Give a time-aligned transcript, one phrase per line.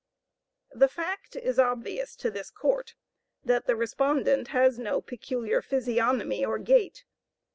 [0.71, 2.95] The fact is obvious to this court,
[3.45, 7.05] that the respondent has no peculiar physiognomy or gait.